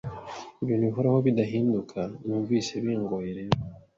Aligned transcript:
ibintu 0.63 0.83
bihoraho 0.89 1.19
bidahinduka, 1.27 1.99
numvise 2.25 2.71
bingoye 2.83 3.29
rero 3.37 3.57